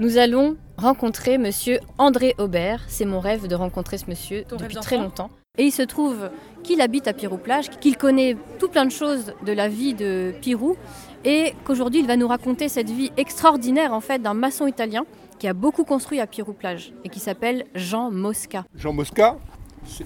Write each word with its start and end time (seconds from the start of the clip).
Nous 0.00 0.16
allons 0.16 0.56
rencontrer 0.76 1.38
monsieur 1.38 1.80
André 1.98 2.36
Aubert. 2.38 2.84
C'est 2.86 3.04
mon 3.04 3.18
rêve 3.18 3.48
de 3.48 3.54
rencontrer 3.56 3.98
ce 3.98 4.06
monsieur 4.06 4.44
Ton 4.44 4.54
depuis 4.54 4.76
très 4.76 4.96
longtemps. 4.96 5.28
Et 5.56 5.64
il 5.64 5.72
se 5.72 5.82
trouve 5.82 6.30
qu'il 6.62 6.80
habite 6.80 7.08
à 7.08 7.12
Pirou-Plage, 7.12 7.70
qu'il 7.80 7.96
connaît 7.96 8.36
tout 8.60 8.68
plein 8.68 8.84
de 8.84 8.92
choses 8.92 9.34
de 9.44 9.50
la 9.50 9.68
vie 9.68 9.94
de 9.94 10.32
Pirou 10.40 10.76
et 11.24 11.52
qu'aujourd'hui 11.64 11.98
il 11.98 12.06
va 12.06 12.16
nous 12.16 12.28
raconter 12.28 12.68
cette 12.68 12.90
vie 12.90 13.10
extraordinaire 13.16 13.92
en 13.92 14.00
fait 14.00 14.22
d'un 14.22 14.34
maçon 14.34 14.68
italien 14.68 15.02
qui 15.40 15.48
a 15.48 15.52
beaucoup 15.52 15.82
construit 15.82 16.20
à 16.20 16.28
Pirou-Plage 16.28 16.92
et 17.02 17.08
qui 17.08 17.18
s'appelle 17.18 17.64
Jean 17.74 18.12
Mosca. 18.12 18.66
Jean 18.76 18.92
Mosca, 18.92 19.36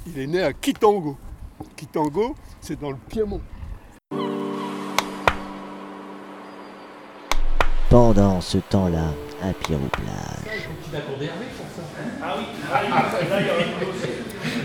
il 0.07 0.23
est 0.23 0.27
né 0.27 0.43
à 0.43 0.55
Kitango. 0.55 1.19
Kitango, 1.77 2.35
c'est 2.63 2.81
dans 2.81 2.93
le 2.93 2.99
Piémont. 3.11 3.43
Pendant 7.93 8.41
ce 8.41 8.57
temps-là, 8.57 9.13
à 9.43 9.53
Pirou-Plage. 9.53 10.69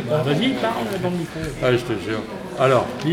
Vas-y, 0.08 0.50
parle 0.54 0.86
dans 1.04 1.10
le 1.10 1.18
micro. 1.18 1.40
Ah, 1.62 1.74
je 1.74 1.78
te 1.80 1.92
jure. 2.02 2.20
Alors, 2.58 2.86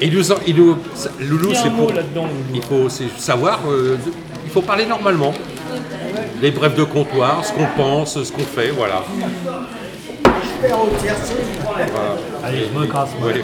il 0.00 0.12
nous, 0.12 0.32
en- 0.32 0.36
il 0.46 0.54
nous- 0.56 0.76
ça- 0.94 1.08
Loulou, 1.18 1.50
un 1.50 1.54
c'est 1.54 1.70
mot 1.70 1.84
pour. 1.86 1.94
là-dedans, 1.94 2.26
Loulou. 2.26 2.44
Il 2.54 2.62
faut 2.62 2.90
c'est 2.90 3.08
savoir, 3.18 3.60
euh, 3.66 3.96
de- 3.96 4.12
il 4.44 4.50
faut 4.50 4.60
parler 4.62 4.84
normalement. 4.84 5.32
Les 6.42 6.50
brefs 6.50 6.74
de 6.76 6.84
comptoir, 6.84 7.42
ce 7.42 7.52
qu'on 7.54 7.66
pense, 7.74 8.22
ce 8.22 8.30
qu'on 8.32 8.42
fait, 8.42 8.68
voilà. 8.70 9.02
Allez, 12.44 12.64
je 12.72 12.78
me 12.78 12.86
casse. 12.86 13.10
moi. 13.20 13.28
Ouais, 13.28 13.34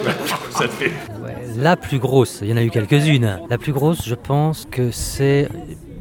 ça 0.50 0.64
te 0.64 0.72
fait. 0.72 0.92
La 1.58 1.76
plus 1.76 1.98
grosse, 1.98 2.40
il 2.42 2.48
y 2.48 2.52
en 2.52 2.56
a 2.56 2.62
eu 2.62 2.70
quelques-unes. 2.70 3.38
La 3.48 3.58
plus 3.58 3.72
grosse, 3.72 4.06
je 4.06 4.14
pense 4.14 4.66
que 4.70 4.90
c'est. 4.90 5.48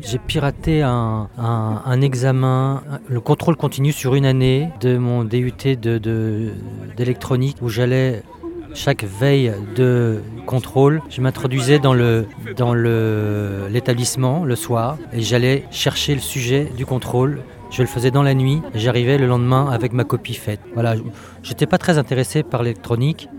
J'ai 0.02 0.18
piraté 0.18 0.82
un, 0.82 1.30
un- 1.38 1.82
un 1.86 2.02
examen, 2.02 2.82
le 3.08 3.22
contrôle 3.22 3.56
continu 3.56 3.94
sur 3.94 4.16
une 4.16 4.26
année 4.26 4.70
de 4.82 4.98
mon 4.98 5.24
DUT 5.24 5.78
de- 5.78 5.98
de- 5.98 6.50
d'électronique 6.98 7.58
où 7.62 7.70
j'allais 7.70 8.22
chaque 8.74 9.04
veille 9.06 9.54
de 9.78 10.22
contrôle, 10.46 11.02
je 11.10 11.22
m'introduisais 11.22 11.80
dans 11.80 11.94
le 11.94 12.26
dans 12.58 12.74
le 12.74 13.68
l'établissement 13.70 14.44
le 14.44 14.56
soir 14.58 14.98
et 15.14 15.22
j'allais 15.22 15.64
chercher 15.72 16.16
le 16.16 16.22
sujet 16.22 16.68
du 16.76 16.86
contrôle. 16.86 17.40
Je 17.74 17.82
le 17.82 17.88
faisais 17.88 18.12
dans 18.12 18.22
la 18.22 18.36
nuit 18.36 18.62
et 18.76 18.80
j'arrivais 18.80 19.18
le 19.18 19.26
lendemain 19.26 19.68
avec 19.72 19.94
ma 19.94 20.04
copie 20.04 20.36
faite. 20.36 20.60
Voilà, 20.76 20.94
j'étais 21.42 21.66
pas 21.66 21.80
très 21.80 21.98
intéressé 21.98 22.44
par 22.44 22.62
l'électronique. 22.62 23.30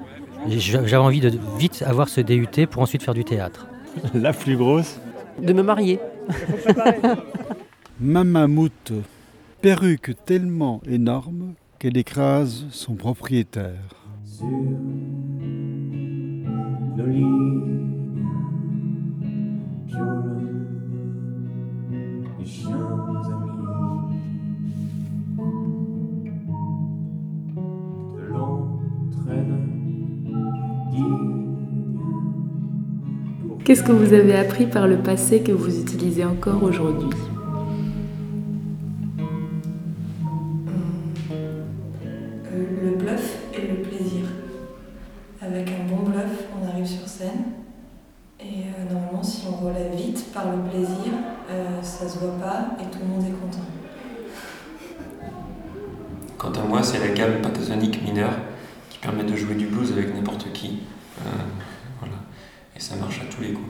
J'avais 0.48 0.96
envie 0.96 1.20
de 1.20 1.30
vite 1.56 1.84
avoir 1.86 2.08
ce 2.08 2.20
DUT 2.20 2.66
pour 2.68 2.82
ensuite 2.82 3.04
faire 3.04 3.14
du 3.14 3.22
théâtre. 3.24 3.68
La 4.14 4.32
plus 4.32 4.56
grosse. 4.56 4.98
De 5.40 5.52
me 5.52 5.62
marier. 5.62 6.00
Mamamout, 8.00 8.92
perruque 9.60 10.16
tellement 10.24 10.82
énorme 10.84 11.54
qu'elle 11.78 11.96
écrase 11.96 12.66
son 12.70 12.94
propriétaire. 12.94 13.70
Qu'est-ce 33.64 33.82
que 33.82 33.92
vous 33.92 34.12
avez 34.12 34.36
appris 34.36 34.66
par 34.66 34.86
le 34.86 34.96
passé 34.98 35.40
que 35.40 35.52
vous 35.52 35.80
utilisez 35.80 36.24
encore 36.24 36.62
aujourd'hui 36.62 37.08
Euh, 42.52 42.64
le 42.84 42.96
bluff 42.96 43.38
et 43.54 43.66
le 43.66 43.82
plaisir. 43.82 44.24
Avec 45.40 45.68
un 45.68 45.88
bon 45.88 46.08
bluff, 46.10 46.44
on 46.60 46.68
arrive 46.68 46.86
sur 46.86 47.08
scène. 47.08 47.44
Et 48.40 48.44
euh, 48.44 48.92
normalement, 48.92 49.22
si 49.22 49.46
on 49.48 49.64
relève 49.64 49.94
vite 49.96 50.32
par 50.32 50.44
le 50.52 50.70
plaisir, 50.70 51.12
euh, 51.50 51.82
ça 51.82 52.08
se 52.08 52.18
voit 52.18 52.38
pas 52.38 52.76
et 52.80 52.84
tout 52.90 52.98
le 53.00 53.08
monde 53.08 53.24
est 53.24 53.40
content. 53.40 53.64
Quant 56.38 56.52
à 56.52 56.64
moi, 56.68 56.82
c'est 56.82 56.98
la 56.98 57.08
gamme 57.14 57.40
pentatonique 57.42 58.02
mineure 58.04 58.34
permet 59.04 59.24
de 59.24 59.36
jouer 59.36 59.54
du 59.54 59.66
blues 59.66 59.92
avec 59.92 60.14
n'importe 60.14 60.50
qui. 60.52 60.78
Euh, 61.18 61.30
voilà. 62.00 62.16
Et 62.74 62.80
ça 62.80 62.96
marche 62.96 63.20
à 63.20 63.26
tous 63.26 63.42
les 63.42 63.52
coups. 63.52 63.68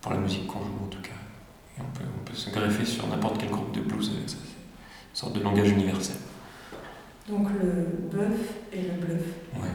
Pour 0.00 0.12
la 0.12 0.18
musique 0.18 0.46
qu'on 0.46 0.60
joue 0.60 0.84
en 0.84 0.86
tout 0.86 1.02
cas. 1.02 1.18
Et 1.76 1.80
on 1.80 1.98
peut, 1.98 2.04
on 2.04 2.24
peut 2.24 2.36
se 2.36 2.50
greffer 2.50 2.84
sur 2.84 3.06
n'importe 3.08 3.38
quel 3.38 3.50
groupe 3.50 3.72
de 3.72 3.80
blues 3.80 4.12
avec 4.16 4.30
ça. 4.30 4.36
C'est 4.36 5.10
une 5.10 5.16
sorte 5.16 5.32
de 5.34 5.42
langage 5.42 5.70
universel. 5.70 6.16
Donc 7.28 7.48
le 7.50 8.08
bluff 8.10 8.54
et 8.72 8.82
le 8.82 9.04
bluff. 9.04 9.26
Ouais. 9.54 9.68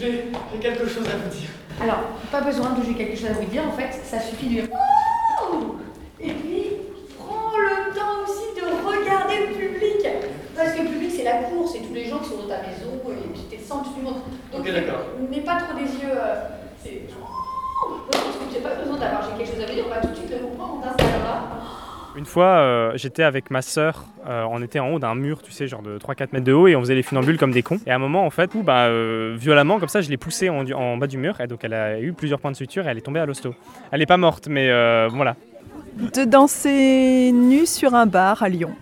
J'ai 0.00 0.24
quelque 0.60 0.88
chose 0.88 1.06
à 1.06 1.16
vous 1.16 1.28
dire. 1.28 1.50
Alors, 1.82 2.00
pas 2.32 2.40
besoin 2.40 2.70
de 2.70 2.82
j'ai 2.86 2.94
quelque 2.94 3.16
chose 3.18 3.28
à 3.30 3.32
vous 3.34 3.44
dire, 3.44 3.62
en 3.68 3.72
fait, 3.72 3.92
ça 4.02 4.18
suffit 4.18 4.46
de 4.46 4.50
dire 4.50 4.64
Ouh 4.72 5.76
Et 6.20 6.30
puis, 6.30 6.66
prends 7.18 7.52
le 7.58 7.94
temps 7.94 8.24
aussi 8.24 8.54
de 8.56 8.64
regarder 8.64 9.46
le 9.46 9.54
public. 9.54 10.06
Parce 10.56 10.72
que 10.72 10.82
le 10.82 10.88
public, 10.88 11.10
c'est 11.14 11.24
la 11.24 11.42
cour, 11.44 11.68
c'est 11.70 11.80
tous 11.80 11.92
les 11.94 12.06
gens 12.06 12.18
qui 12.18 12.30
sont 12.30 12.36
dans 12.38 12.48
ta 12.48 12.58
maison, 12.62 12.96
et 13.10 13.28
puis 13.32 13.42
t'es 13.50 13.56
le 13.56 13.62
centre 13.62 13.92
du 13.94 14.00
monde. 14.02 14.20
Donc, 14.52 14.60
Ok, 14.60 14.72
d'accord. 14.72 15.00
Mets 15.30 15.40
pas 15.40 15.56
trop 15.60 15.74
des 15.76 15.84
yeux. 15.84 16.12
euh, 16.12 16.34
c'est. 16.82 17.02
Je 17.08 17.14
pense 18.18 18.22
que 18.36 18.52
j'ai 18.52 18.60
pas 18.60 18.74
besoin 18.74 18.98
d'avoir 18.98 19.22
j'ai 19.24 19.36
quelque 19.44 19.54
chose 19.54 19.62
à 19.64 19.66
vous 19.66 19.72
dire, 19.74 19.84
on 19.86 19.90
va 19.94 20.00
tout 20.00 20.08
de 20.08 20.16
suite 20.16 20.30
le 20.30 20.38
comprendre 20.46 20.80
dans 20.84 20.92
ce 20.92 21.10
là 21.10 21.42
Une 22.16 22.26
fois, 22.26 22.46
euh, 22.46 22.92
j'étais 22.96 23.22
avec 23.22 23.50
ma 23.50 23.62
sœur, 23.62 24.04
euh, 24.26 24.44
on 24.50 24.60
était 24.62 24.80
en 24.80 24.90
haut 24.90 24.98
d'un 24.98 25.14
mur, 25.14 25.42
tu 25.42 25.52
sais, 25.52 25.68
genre 25.68 25.82
de 25.82 25.96
3-4 25.96 26.32
mètres 26.32 26.44
de 26.44 26.52
haut, 26.52 26.66
et 26.66 26.74
on 26.74 26.80
faisait 26.80 26.96
les 26.96 27.04
funambules 27.04 27.38
comme 27.38 27.52
des 27.52 27.62
cons. 27.62 27.78
Et 27.86 27.90
à 27.90 27.94
un 27.94 27.98
moment, 27.98 28.26
en 28.26 28.30
fait, 28.30 28.54
où, 28.54 28.62
bah, 28.62 28.86
euh, 28.86 29.36
violemment, 29.38 29.78
comme 29.78 29.88
ça, 29.88 30.00
je 30.00 30.10
l'ai 30.10 30.16
poussée 30.16 30.48
en, 30.48 30.68
en 30.72 30.96
bas 30.96 31.06
du 31.06 31.18
mur, 31.18 31.40
et 31.40 31.46
donc 31.46 31.60
elle 31.62 31.74
a 31.74 32.00
eu 32.00 32.12
plusieurs 32.12 32.40
points 32.40 32.50
de 32.50 32.56
suture, 32.56 32.86
et 32.86 32.90
elle 32.90 32.98
est 32.98 33.02
tombée 33.02 33.20
à 33.20 33.26
l'hosto. 33.26 33.54
Elle 33.92 34.00
n'est 34.00 34.06
pas 34.06 34.16
morte, 34.16 34.48
mais 34.48 34.68
voilà. 35.08 35.36
De 35.96 36.24
danser 36.24 37.30
nu 37.32 37.66
sur 37.66 37.94
un 37.94 38.06
bar 38.06 38.42
à 38.42 38.48
Lyon. 38.48 38.74